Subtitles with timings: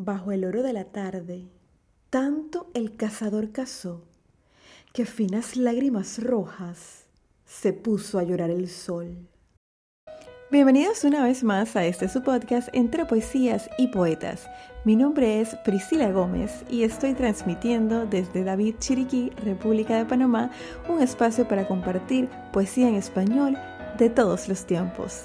[0.00, 1.48] Bajo el oro de la tarde,
[2.08, 4.04] tanto el cazador cazó,
[4.92, 7.06] que finas lágrimas rojas
[7.44, 9.26] se puso a llorar el sol.
[10.52, 14.48] Bienvenidos una vez más a este su podcast entre poesías y poetas.
[14.84, 20.52] Mi nombre es Priscila Gómez y estoy transmitiendo desde David Chiriquí, República de Panamá,
[20.88, 23.58] un espacio para compartir poesía en español
[23.98, 25.24] de todos los tiempos.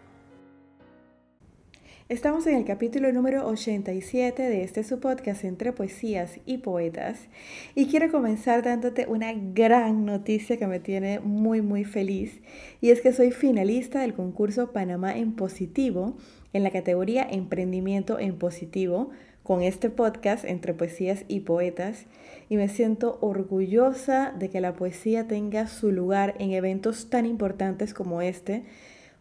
[2.11, 7.29] Estamos en el capítulo número 87 de este su podcast entre poesías y poetas.
[7.73, 12.41] Y quiero comenzar dándote una gran noticia que me tiene muy muy feliz.
[12.81, 16.17] Y es que soy finalista del concurso Panamá en Positivo
[16.51, 22.07] en la categoría Emprendimiento en Positivo con este podcast entre poesías y poetas.
[22.49, 27.93] Y me siento orgullosa de que la poesía tenga su lugar en eventos tan importantes
[27.93, 28.65] como este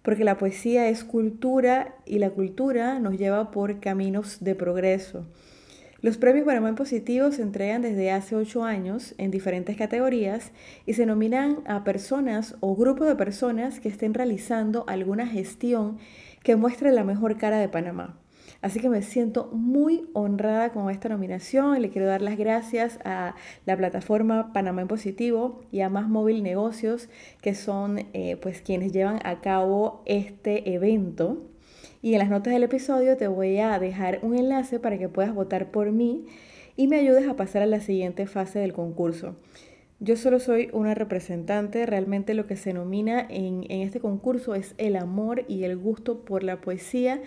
[0.02, 5.26] porque la poesía es cultura y la cultura nos lleva por caminos de progreso.
[6.02, 10.50] Los premios Panamá en Positivo se entregan desde hace ocho años en diferentes categorías
[10.86, 15.98] y se nominan a personas o grupos de personas que estén realizando alguna gestión
[16.42, 18.18] que muestre la mejor cara de Panamá.
[18.62, 21.80] Así que me siento muy honrada con esta nominación.
[21.80, 26.42] Le quiero dar las gracias a la plataforma Panamá en Positivo y a Más Móvil
[26.42, 27.08] Negocios,
[27.40, 31.38] que son eh, pues quienes llevan a cabo este evento.
[32.02, 35.34] Y en las notas del episodio te voy a dejar un enlace para que puedas
[35.34, 36.26] votar por mí
[36.76, 39.36] y me ayudes a pasar a la siguiente fase del concurso.
[40.02, 44.74] Yo solo soy una representante, realmente lo que se nomina en, en este concurso es
[44.78, 47.20] el amor y el gusto por la poesía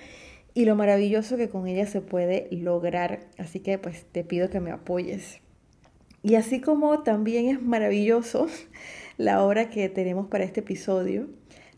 [0.54, 3.22] y lo maravilloso que con ella se puede lograr.
[3.38, 5.42] Así que pues te pido que me apoyes.
[6.22, 8.48] Y así como también es maravilloso
[9.18, 11.28] la obra que tenemos para este episodio,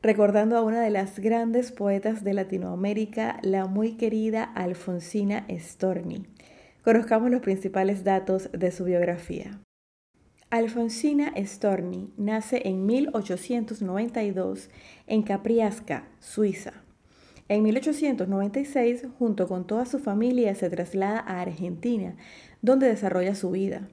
[0.01, 6.27] recordando a una de las grandes poetas de Latinoamérica, la muy querida Alfonsina Storni.
[6.83, 9.59] Conozcamos los principales datos de su biografía.
[10.51, 14.69] Alfonsina Storni nace en 1892
[15.07, 16.84] en Capriasca, Suiza.
[17.47, 22.15] En 1896, junto con toda su familia, se traslada a Argentina,
[22.63, 23.87] donde desarrolla su vida.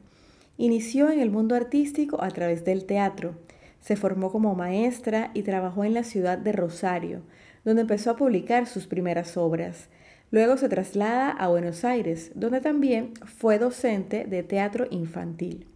[0.56, 3.34] Inició en el mundo artístico a través del teatro.
[3.80, 7.20] Se formó como maestra y trabajó en la ciudad de Rosario,
[7.62, 9.90] donde empezó a publicar sus primeras obras.
[10.30, 15.66] Luego se traslada a Buenos Aires, donde también fue docente de teatro infantil.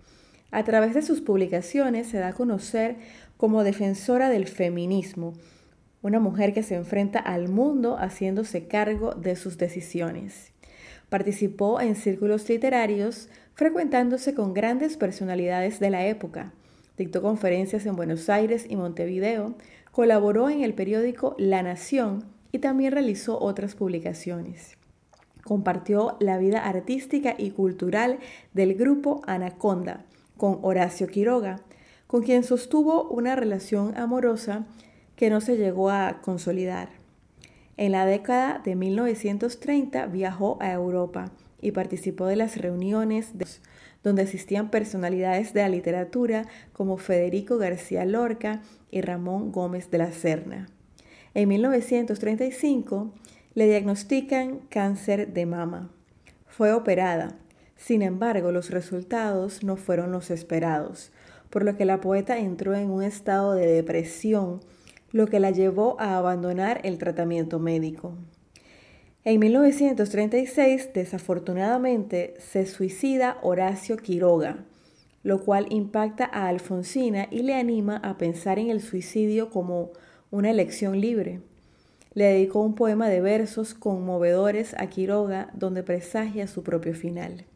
[0.50, 2.96] A través de sus publicaciones se da a conocer
[3.36, 5.34] como defensora del feminismo,
[6.06, 10.52] una mujer que se enfrenta al mundo haciéndose cargo de sus decisiones.
[11.08, 16.52] Participó en círculos literarios, frecuentándose con grandes personalidades de la época.
[16.96, 19.56] Dictó conferencias en Buenos Aires y Montevideo,
[19.90, 24.78] colaboró en el periódico La Nación y también realizó otras publicaciones.
[25.42, 28.20] Compartió la vida artística y cultural
[28.54, 30.04] del grupo Anaconda
[30.36, 31.60] con Horacio Quiroga,
[32.06, 34.66] con quien sostuvo una relación amorosa
[35.16, 36.90] que no se llegó a consolidar.
[37.76, 43.32] En la década de 1930 viajó a Europa y participó de las reuniones
[44.02, 50.12] donde asistían personalidades de la literatura como Federico García Lorca y Ramón Gómez de la
[50.12, 50.68] Serna.
[51.34, 53.12] En 1935
[53.54, 55.90] le diagnostican cáncer de mama.
[56.46, 57.36] Fue operada.
[57.76, 61.10] Sin embargo, los resultados no fueron los esperados,
[61.50, 64.60] por lo que la poeta entró en un estado de depresión
[65.16, 68.14] lo que la llevó a abandonar el tratamiento médico.
[69.24, 74.64] En 1936, desafortunadamente, se suicida Horacio Quiroga,
[75.22, 79.90] lo cual impacta a Alfonsina y le anima a pensar en el suicidio como
[80.30, 81.40] una elección libre.
[82.12, 87.46] Le dedicó un poema de versos conmovedores a Quiroga donde presagia su propio final.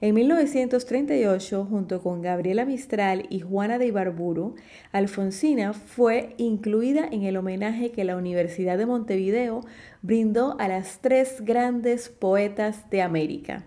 [0.00, 4.54] En 1938, junto con Gabriela Mistral y Juana de Ibarburu,
[4.92, 9.62] Alfonsina fue incluida en el homenaje que la Universidad de Montevideo
[10.02, 13.64] brindó a las tres grandes poetas de América.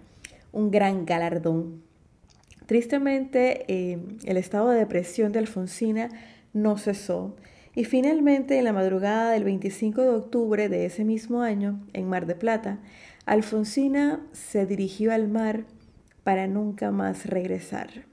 [0.53, 1.83] Un gran galardón.
[2.65, 6.07] Tristemente, eh, el estado de depresión de Alfonsina
[6.53, 7.35] no cesó
[7.75, 12.25] y finalmente en la madrugada del 25 de octubre de ese mismo año, en Mar
[12.25, 12.79] de Plata,
[13.25, 15.65] Alfonsina se dirigió al mar
[16.23, 18.05] para nunca más regresar.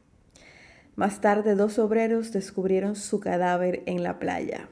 [0.97, 4.69] Más tarde dos obreros descubrieron su cadáver en la playa.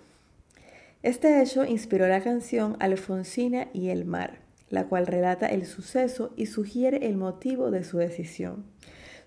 [1.02, 4.40] Este hecho inspiró la canción Alfonsina y el mar,
[4.70, 8.64] la cual relata el suceso y sugiere el motivo de su decisión.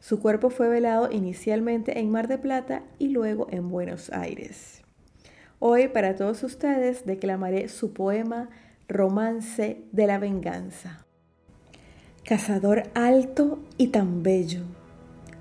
[0.02, 4.82] Su cuerpo fue velado inicialmente en Mar de Plata y luego en Buenos Aires.
[5.60, 8.50] Hoy para todos ustedes declamaré su poema
[8.88, 11.06] Romance de la Venganza.
[12.30, 14.62] Cazador alto y tan bello,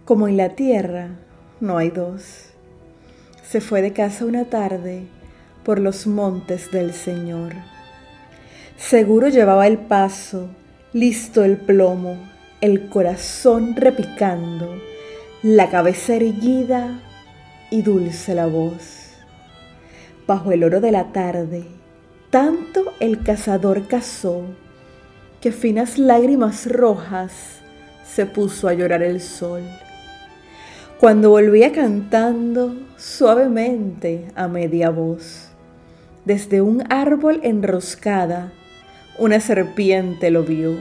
[0.07, 1.19] como en la tierra
[1.61, 2.47] no hay dos.
[3.47, 5.03] Se fue de casa una tarde
[5.67, 7.53] por los montes del Señor.
[8.79, 10.49] Seguro llevaba el paso,
[10.95, 12.17] listo el plomo,
[12.63, 14.75] el corazón repicando,
[15.43, 17.03] la cabeza erguida
[17.71, 19.11] y dulce la voz.
[20.27, 21.67] Bajo el oro de la tarde,
[22.31, 24.43] tanto el cazador cazó,
[25.41, 27.61] que finas lágrimas rojas
[28.05, 29.63] se puso a llorar el sol.
[30.99, 35.49] Cuando volvía cantando suavemente a media voz,
[36.25, 38.53] desde un árbol enroscada,
[39.19, 40.77] una serpiente lo vio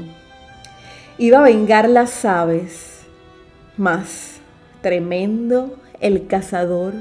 [1.18, 3.01] iba a vengar las aves.
[3.75, 4.39] Mas,
[4.81, 6.94] tremendo el cazador,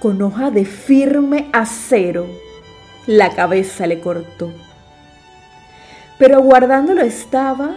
[0.00, 2.26] con hoja de firme acero,
[3.06, 4.50] la cabeza le cortó.
[6.18, 7.76] Pero guardándolo estaba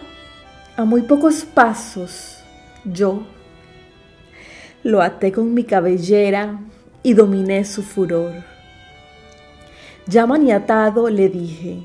[0.77, 2.38] a muy pocos pasos
[2.86, 3.24] yo.
[4.83, 6.59] Lo até con mi cabellera
[7.03, 8.31] y dominé su furor.
[10.07, 11.83] Ya maniatado le dije,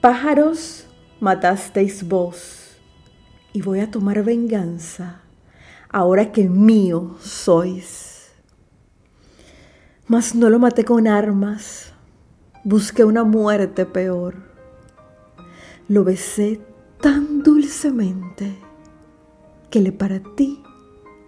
[0.00, 0.86] pájaros
[1.20, 2.76] matasteis vos
[3.52, 5.20] y voy a tomar venganza
[5.90, 8.32] ahora que mío sois.
[10.06, 11.92] Mas no lo maté con armas,
[12.64, 14.49] busqué una muerte peor.
[15.88, 16.60] Lo besé
[17.00, 18.54] tan dulcemente
[19.70, 20.62] que le partí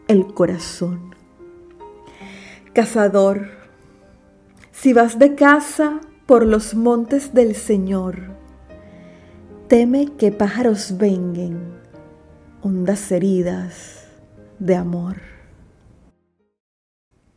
[0.08, 1.14] el corazón.
[2.72, 3.48] Cazador,
[4.70, 8.32] si vas de casa por los montes del Señor,
[9.68, 11.80] teme que pájaros vengan
[12.62, 14.06] hondas heridas
[14.58, 15.16] de amor.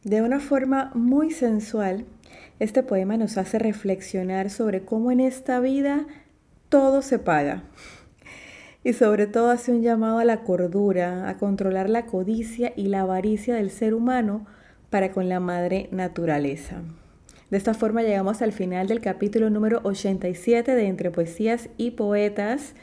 [0.04, 2.06] De una forma muy sensual,
[2.60, 6.06] este poema nos hace reflexionar sobre cómo en esta vida
[6.70, 7.64] todo se paga.
[8.84, 13.02] Y sobre todo hace un llamado a la cordura, a controlar la codicia y la
[13.02, 14.46] avaricia del ser humano
[14.90, 16.82] para con la madre naturaleza.
[17.50, 22.74] De esta forma llegamos al final del capítulo número 87 de Entre Poesías y Poetas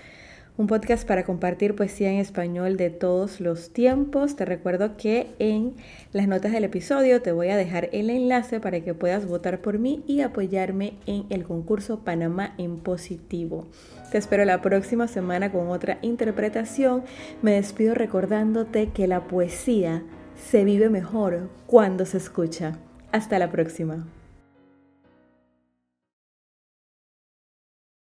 [0.59, 4.37] un podcast para compartir poesía en español de todos los tiempos.
[4.37, 5.75] Te recuerdo que en
[6.13, 9.79] las notas del episodio te voy a dejar el enlace para que puedas votar por
[9.79, 13.67] mí y apoyarme en el concurso Panamá en positivo.
[14.11, 17.03] Te espero la próxima semana con otra interpretación.
[17.41, 20.03] Me despido recordándote que la poesía
[20.51, 22.79] se vive mejor cuando se escucha.
[23.11, 24.07] Hasta la próxima.